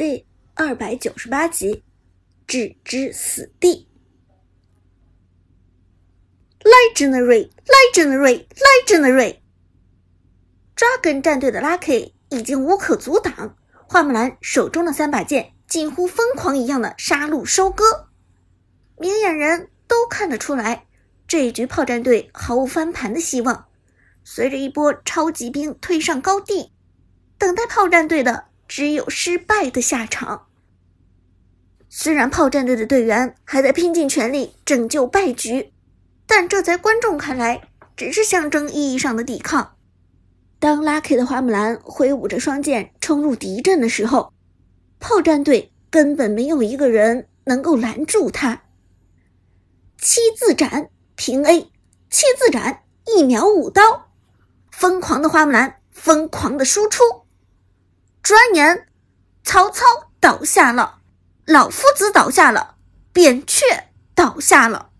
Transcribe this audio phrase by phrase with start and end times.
[0.00, 0.24] 第
[0.54, 1.84] 二百九十八集，
[2.46, 3.86] 置之死地。
[6.62, 9.40] Legendary, Legendary, Legendary！
[10.74, 18.08] 抓根战队的 Lucky 已经无可阻挡，花木兰手中的三把剑近乎疯狂一样的杀戮收割，
[18.96, 20.86] 明眼人都看得出来，
[21.28, 23.66] 这一局炮战队毫无翻盘的希望。
[24.24, 26.72] 随着一波超级兵推上高地，
[27.36, 30.46] 等待炮战队的只有失败的下场。
[31.88, 35.72] 虽然炮战队的队员还在拼尽全力拯救败局。
[36.24, 39.74] 但这在观众看来，只是象征意义上的抵抗。
[40.60, 44.32] 当 Lucky 的花木兰挥舞着双剑冲入敌阵的时候，
[45.00, 48.62] 炮战队根本没有一个人能够拦住他。
[49.98, 51.62] 七字斩平 A，
[52.08, 54.12] 七字斩一秒五刀，
[54.70, 57.02] 疯狂的花木兰，疯狂的输出。
[58.22, 58.86] 转眼，
[59.42, 59.84] 曹操
[60.20, 61.00] 倒下了，
[61.46, 62.76] 老夫子倒下了，
[63.12, 63.64] 扁鹊
[64.14, 64.90] 倒下了。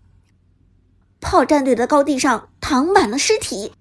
[1.19, 3.73] 炮战队的高地上躺满了尸体，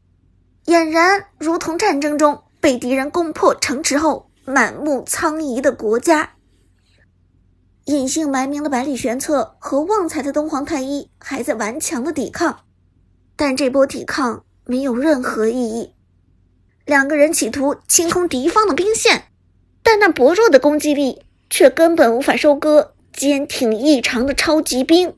[0.67, 6.35] 俨然如同战争中被敌人攻破城池后满目苍夷的国家。
[7.87, 12.61] 隐姓埋名的百里玄策和旺财的东皇太一还在顽强的抵抗，
[13.37, 15.95] 但这波抵抗没有任何意义。
[16.85, 19.30] 两个人企图清空敌方的兵线，
[19.83, 25.17] 但那薄弱的攻击力却根本无法收割坚挺异常的超级兵。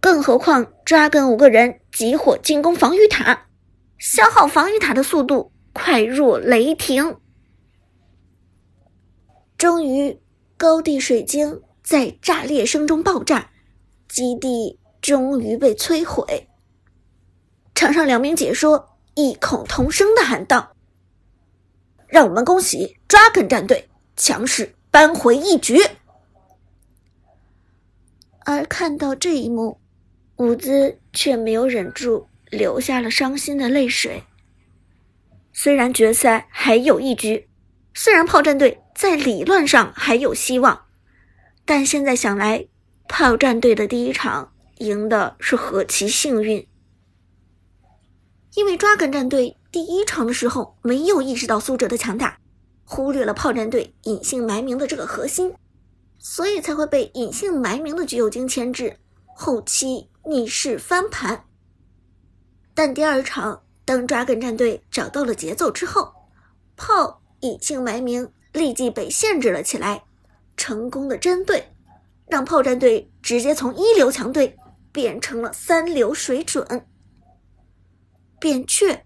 [0.00, 3.46] 更何况，抓根五个人集火进攻防御塔，
[3.98, 7.16] 消耗防御塔的速度快若雷霆。
[9.56, 10.20] 终于，
[10.58, 13.50] 高地水晶在炸裂声中爆炸，
[14.06, 16.48] 基地终于被摧毁。
[17.74, 20.76] 场上两名解说异口同声的喊道
[22.06, 25.78] ：“让我们恭喜抓根战队强势扳回一局。”
[28.44, 29.80] 而看到这一幕。
[30.38, 34.24] 伍兹却没有忍住，流下了伤心的泪水。
[35.52, 37.48] 虽然决赛还有一局，
[37.94, 40.86] 虽然炮战队在理论上还有希望，
[41.64, 42.66] 但现在想来，
[43.06, 46.66] 炮战队的第一场赢的是何其幸运！
[48.56, 52.40] 因为抓根战队第一场的时候没有意识到苏哲的强大，
[52.84, 55.54] 忽略了炮战队隐姓埋名的这个核心，
[56.18, 58.96] 所以才会被隐姓埋名的橘右京牵制，
[59.34, 60.08] 后期。
[60.26, 61.44] 逆势翻盘，
[62.74, 66.10] 但第二场当抓根战队找到了节奏之后，
[66.76, 70.02] 炮隐姓埋名，立即被限制了起来，
[70.56, 71.62] 成功的针对，
[72.26, 74.56] 让炮战队直接从一流强队
[74.90, 76.86] 变成了三流水准。
[78.40, 79.04] 扁鹊、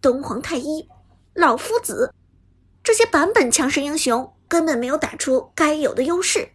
[0.00, 0.88] 东皇太一、
[1.34, 2.14] 老夫子
[2.90, 6.48] 这些版本强势英雄根本没有打出该有的优势，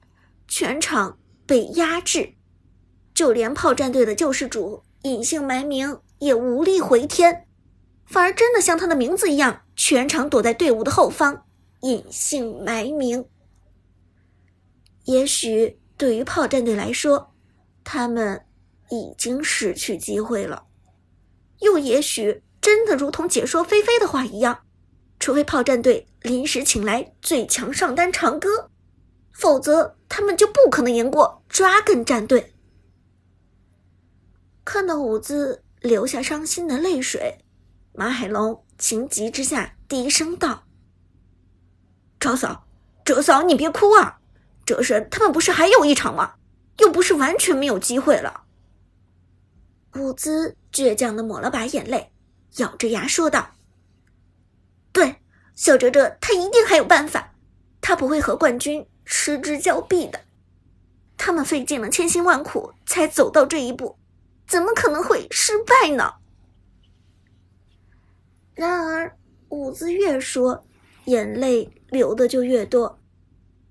[0.50, 2.34] 全场被压制。
[3.14, 7.48] 就连炮战队的救世主隐姓埋名也无力回天，
[8.06, 11.46] 反而真的像他的名字一样，全场躲在队伍的后方，
[11.84, 13.30] 隐姓埋名。
[15.06, 17.34] 也许对于炮战队来说，
[17.86, 18.44] 他们
[18.90, 20.66] 已经失去机会了；
[21.62, 24.66] 又也许真的如同解说菲菲的话一样，
[25.18, 28.72] 除非炮战队临时请来最强上单长歌，
[29.32, 32.56] 否则他们就不可能赢过抓根战队。
[34.64, 37.38] 看到伍兹流下伤心的泪水，
[37.94, 40.64] 马海龙情急之下低声道
[42.20, 42.68] ：“哲嫂，
[43.06, 44.20] 哲嫂，你别哭啊！
[44.66, 46.34] 哲神他们不是还有一场吗？
[46.80, 48.46] 又不是完全没有机会了。”
[49.96, 52.12] 伍兹倔强的抹了把眼泪，
[52.58, 53.52] 咬着牙说道
[54.92, 55.18] ：“对，
[55.56, 57.34] 小哲哲他一定还有办法，
[57.82, 60.22] 他不会和冠军失之交臂的。
[61.18, 63.98] 他们费尽了千辛万苦才走到这一步。”
[64.48, 66.14] 怎么可能会失败呢？
[68.54, 69.18] 然而，
[69.50, 70.64] 伍兹越说，
[71.06, 73.00] 眼泪流的就越多。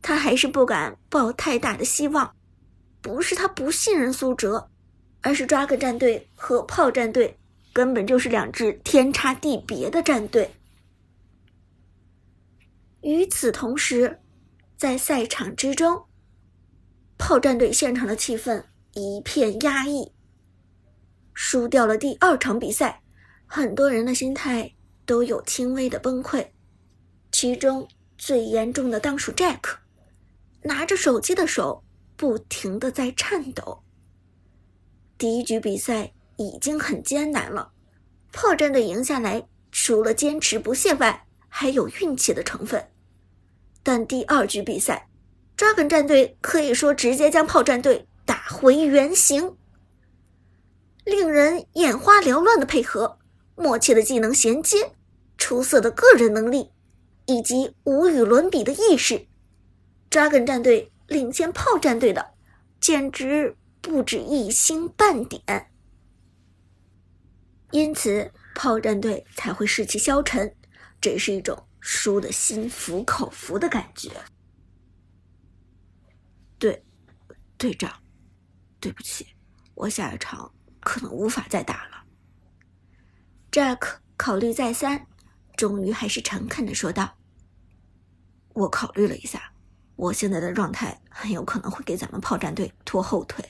[0.03, 2.35] 他还是不敢抱太大的希望。
[3.01, 4.69] 不是他不信任苏哲，
[5.21, 7.39] 而是抓个战队和炮战队
[7.73, 10.53] 根本就是两支天差地别的战队。
[13.05, 14.19] 与此同时，
[14.79, 16.07] 在赛场之中，
[17.19, 18.65] 炮战队现场的气氛
[18.95, 20.11] 一片压抑。
[21.35, 23.03] 输掉了第二场比赛，
[23.45, 24.75] 很多人的心态
[25.05, 26.49] 都有轻微的崩溃。
[27.31, 27.87] 其中
[28.17, 29.77] 最严重的当属 Jack，
[30.63, 31.85] 拿着手机的手
[32.17, 33.85] 不停的在颤抖。
[35.19, 37.71] 第一局比赛已经很艰难了，
[38.33, 42.83] 炮战队赢下来，除了坚持不懈外，还有运气的成分。
[43.85, 45.09] 但第二局比赛
[45.57, 49.57] ，Dragon 战队可以说直接将炮战队打回原形。
[51.05, 53.19] 令人眼花缭乱的配合，
[53.55, 54.93] 默契的技能衔接，
[55.37, 56.71] 出色的个人能力，
[57.27, 59.27] 以及无与伦比的意识
[60.11, 62.31] ，Dragon 战队领先炮战队的，
[62.81, 65.43] 简直不止一星半点。
[67.71, 70.57] 因此，炮战队才会士气消沉，
[71.03, 74.11] 这是一种输的心服口服的感觉。
[76.59, 76.83] 对，
[77.59, 77.93] 队长，
[78.81, 79.27] 对不起，
[79.75, 80.51] 我下一场。
[80.87, 82.05] 可能无法再打了。
[83.51, 85.07] Jack 考虑再三，
[85.57, 87.17] 终于还是诚恳的说道
[88.53, 89.55] ：“我考虑了一下，
[89.97, 93.43] 我现在的状态很有可能会给咱们炮战队拖后腿。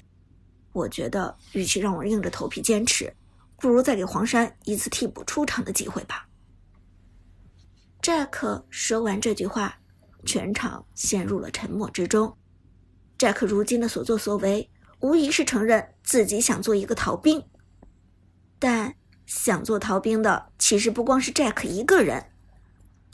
[0.73, 3.13] 我觉得，与其让我硬着头皮坚持，
[3.57, 6.29] 不如再给黄山一次替补出场的机会吧。
[8.05, 9.79] ”Jack 说完这句话，
[10.27, 12.37] 全场陷入了沉默之中。
[13.19, 14.71] Jack 如今的所作所为。
[15.01, 17.45] 无疑是承认自己想做一个逃兵，
[18.59, 18.95] 但
[19.27, 22.31] 想做逃兵的其实不光是 Jack 一个人，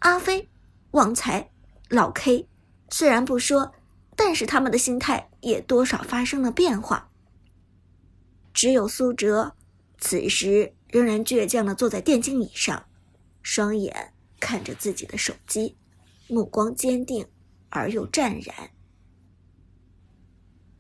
[0.01, 0.49] 阿飞、
[0.93, 1.51] 旺财、
[1.89, 2.49] 老 K
[2.91, 3.73] 虽然不说，
[4.15, 7.11] 但是他们的心态也多少发生了变化。
[8.55, 9.57] 只有苏哲，
[9.99, 12.87] 此时仍然倔强的坐在电竞椅上，
[13.43, 15.77] 双眼看着自己的手机，
[16.27, 17.29] 目光坚定
[17.69, 18.71] 而又湛然。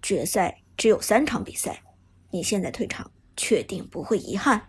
[0.02, 0.56] 决赛。
[0.76, 1.82] 只有三场比赛，
[2.30, 4.66] 你现在退场，确定不会遗憾？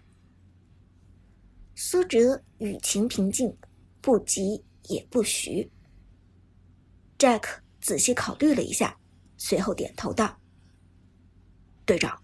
[1.73, 3.57] 苏哲语情平静，
[4.01, 5.71] 不急也不徐。
[7.17, 7.43] Jack
[7.79, 8.99] 仔细考虑了一下，
[9.37, 10.37] 随后点头道
[11.87, 12.21] ：“队长，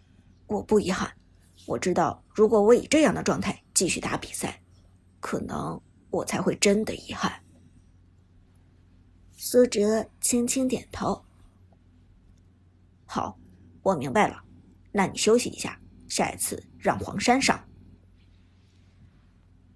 [0.47, 1.09] 我不遗憾。
[1.65, 4.61] 我知道，如果我以这样的状态继续打比赛，
[5.21, 7.44] 可能我才会真的遗憾。”
[9.38, 11.25] 苏哲轻轻点头
[13.06, 13.38] ：“好。”
[13.88, 14.44] 我明白了，
[14.92, 17.69] 那你休息一下，下一次让黄山上。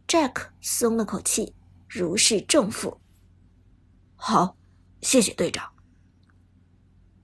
[0.05, 1.55] Jack 松了口气，
[1.87, 2.99] 如释重负。
[4.17, 4.57] 好，
[5.01, 5.71] 谢谢队长。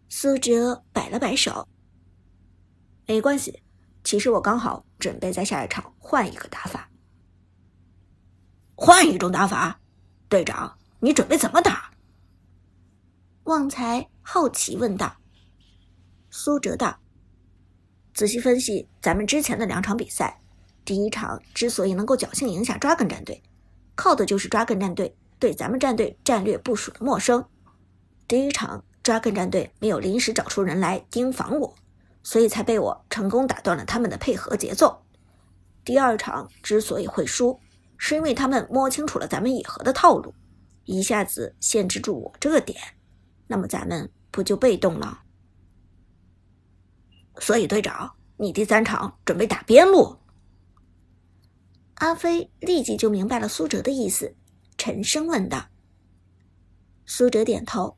[0.07, 1.67] 苏哲摆了摆手，
[3.05, 3.61] 没关系，
[4.05, 6.89] 其实我刚好准备在下一场换一个打法。
[8.79, 9.79] 换一种打法，
[10.29, 11.89] 队长，你准备怎么打？
[13.45, 15.17] 旺财好奇问道。
[16.29, 16.99] 苏哲道
[18.13, 20.39] ：“仔细分析咱们之前的两场比赛，
[20.85, 23.41] 第一场之所以能够侥幸赢下 Dragon 战队，
[23.95, 27.43] 靠的就是 Dragon 战队对咱们战队战略部署的陌生。
[28.27, 31.75] 第一场 Dragon 战队没有临时找出人来盯防我，
[32.21, 35.03] 所以才被我成功打断了他们的配合节奏。
[35.83, 37.59] 第二场之所以会输，
[37.97, 40.33] 是因为他们摸清楚了咱们野核的套路，
[40.85, 42.79] 一下子限制住我这个点，
[43.47, 45.23] 那么咱们不就被动了？”
[47.39, 50.17] 所以，队长，你第三场准备打边路？
[51.95, 54.35] 阿飞立即就明白了苏哲的意思，
[54.77, 55.67] 沉声问道。
[57.05, 57.97] 苏哲点头：“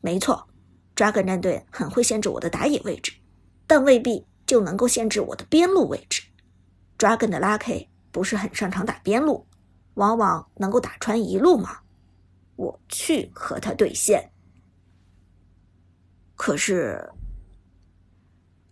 [0.00, 0.48] 没错
[0.94, 3.12] ，Dragon 战队很会限制我的打野位置，
[3.66, 6.22] 但未必就能够限制我的边路位置。
[6.98, 9.44] Dragon 的 Lucky 不是很擅长打边路，
[9.94, 11.80] 往往能够打穿一路吗？
[12.54, 14.30] 我去和他对线。
[16.36, 17.10] 可是。”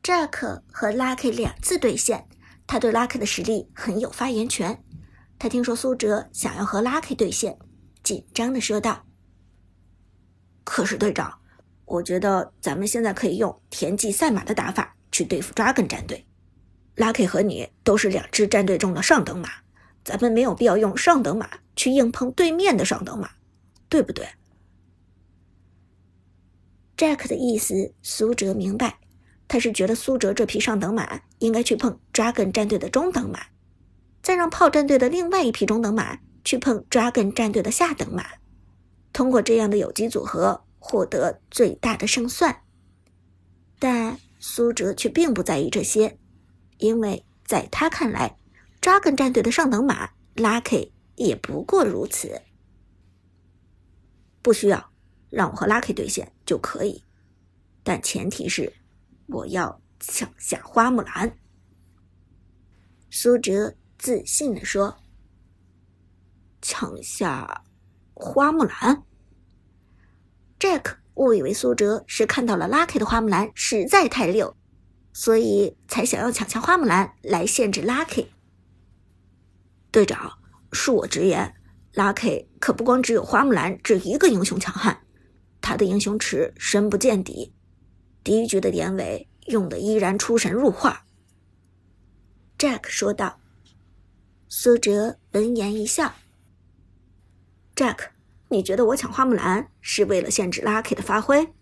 [0.00, 2.28] Jack 和 Lucky 两次对线，
[2.68, 4.84] 他对 Lucky 的实力很有发言权。
[5.40, 7.58] 他听说苏哲想要和 Lucky 对线，
[8.04, 9.04] 紧张的说道
[10.62, 11.40] ：“可是队长，
[11.84, 16.24] 我觉得咱们现在可以用田忌赛马的打法去对付 Dragon 战队。
[16.96, 19.48] Lucky 和你都是两支战队中的上等马，
[20.04, 23.30] 咱们没有必要用上等马去硬碰对面的上等马，
[23.88, 24.26] 对不对
[26.96, 28.98] ？”Jack 的意思，苏哲明白。
[29.48, 33.38] 他是觉得苏哲这匹上等马应该去碰 Dragon 战队的中等马，
[34.22, 38.24] 再让炮战队的另外一匹中等马去碰 Dragon 战队的下等马，
[39.12, 42.62] 通过这样的有机组合获得最大的胜算。
[43.78, 46.16] 但苏哲却并不在意这些，
[46.82, 48.36] 因为在他看来
[48.80, 52.42] ，Dragon 战队的上等马 Lucky 也不过如此。
[54.42, 54.92] 不需要
[55.30, 57.04] 让我和 Lucky 对线就可以，
[57.84, 58.72] 但前提是。
[59.28, 61.38] 我要抢下花木兰。”
[63.08, 64.98] 苏哲自信的说。
[66.60, 67.64] “抢下
[68.12, 69.04] 花木兰。
[70.58, 74.56] ”Jack 误以为苏哲是看到了 Lucky 的花木兰实在太溜，
[75.12, 78.28] 所以才想要抢下花木兰来限制 Lucky。
[79.90, 80.38] 队长，
[80.70, 81.54] 恕我直言
[81.94, 85.02] ，，Lucky 可不光只有花木兰这一个英雄强悍，
[85.60, 87.54] 他的英雄池深不见底。
[88.24, 91.04] 第一局的典韦用的依然出神入化。
[92.58, 93.38] Jack 说道。
[94.54, 96.12] 苏哲闻言一笑
[97.74, 98.10] ：“Jack，
[98.50, 101.54] 你觉得我抢花木兰是为了限制 Lucky 的发挥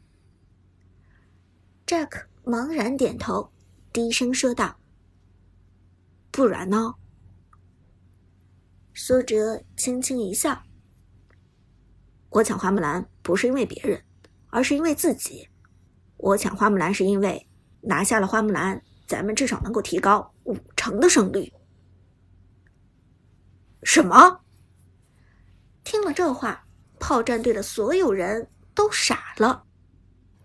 [1.87, 3.53] ？”Jack 茫然点头，
[3.93, 4.77] 低声说道
[6.33, 6.95] ：“不然呢？”
[8.93, 10.61] 苏哲轻轻一笑
[12.31, 14.03] ：“我抢花木兰不是因为别人，
[14.49, 15.49] 而是因为自己。
[16.17, 17.49] 我抢花木兰是因为
[17.83, 21.53] 拿下了花木兰，咱们至少能够提高五成的胜率。”
[23.85, 24.41] 什么？
[25.85, 26.67] 听了这话，
[26.99, 29.65] 炮战队的所有人都傻了。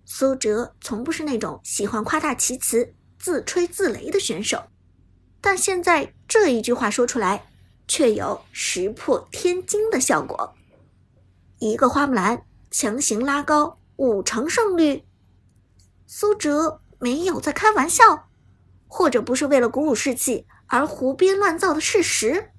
[0.05, 4.65] 苏哲从不是那种喜欢夸大其词、自吹自擂的选手，
[5.41, 7.47] 但现在这一句话说出来，
[7.87, 10.53] 却有石破天惊的效果。
[11.59, 15.03] 一个花木兰强行拉高五成胜率，
[16.05, 18.27] 苏哲没有在开玩笑，
[18.87, 22.51] 或者不是为了鼓舞士气而胡编乱造的事实。